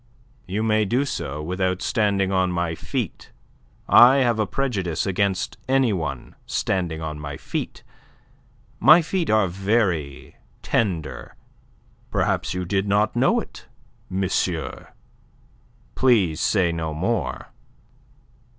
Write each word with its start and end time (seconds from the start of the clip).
"You 0.47 0.63
may 0.63 0.83
do 0.83 1.05
so 1.05 1.43
without 1.43 1.83
standing 1.83 2.31
on 2.31 2.51
my 2.51 2.73
feet. 2.73 3.31
I 3.87 4.15
have 4.15 4.39
a 4.39 4.47
prejudice 4.47 5.05
against 5.05 5.57
any 5.69 5.93
one 5.93 6.33
standing 6.47 7.03
on 7.03 7.19
my 7.19 7.37
feet. 7.37 7.83
My 8.79 9.03
feet 9.03 9.29
are 9.29 9.47
very 9.47 10.37
tender. 10.63 11.35
Perhaps 12.09 12.55
you 12.55 12.65
did 12.65 12.87
not 12.87 13.15
know 13.15 13.39
it, 13.39 13.67
monsieur. 14.09 14.87
Please 15.93 16.41
say 16.41 16.71
no 16.71 16.95
more." 16.95 17.49